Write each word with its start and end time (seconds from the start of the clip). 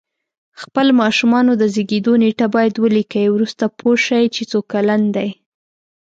خپل 0.61 0.87
ماشومانو 1.01 1.51
د 1.61 1.63
زیږېدو 1.73 2.13
نېټه 2.23 2.47
باید 2.55 2.73
ولیکئ 2.83 3.27
وروسته 3.31 3.63
پوه 3.77 3.95
شی 4.05 4.23
چې 4.35 4.43
څو 4.51 4.59
کلن 4.71 5.01
دی 5.15 5.29